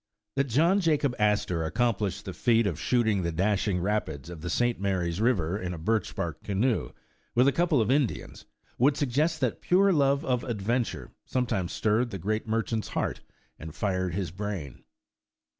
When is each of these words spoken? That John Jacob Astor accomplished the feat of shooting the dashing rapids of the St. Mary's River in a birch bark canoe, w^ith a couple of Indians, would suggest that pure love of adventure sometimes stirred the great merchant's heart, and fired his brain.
That 0.35 0.45
John 0.45 0.79
Jacob 0.79 1.15
Astor 1.19 1.63
accomplished 1.63 2.25
the 2.25 2.33
feat 2.33 2.65
of 2.65 2.79
shooting 2.79 3.21
the 3.21 3.31
dashing 3.31 3.79
rapids 3.79 4.31
of 4.31 4.41
the 4.41 4.49
St. 4.49 4.79
Mary's 4.79 5.21
River 5.21 5.59
in 5.61 5.75
a 5.75 5.77
birch 5.77 6.15
bark 6.15 6.41
canoe, 6.41 6.89
w^ith 7.37 7.47
a 7.47 7.51
couple 7.51 7.79
of 7.79 7.91
Indians, 7.91 8.47
would 8.79 8.97
suggest 8.97 9.41
that 9.41 9.61
pure 9.61 9.93
love 9.93 10.25
of 10.25 10.43
adventure 10.43 11.11
sometimes 11.27 11.71
stirred 11.71 12.09
the 12.09 12.17
great 12.17 12.47
merchant's 12.47 12.87
heart, 12.87 13.21
and 13.59 13.75
fired 13.75 14.15
his 14.15 14.31
brain. 14.31 14.83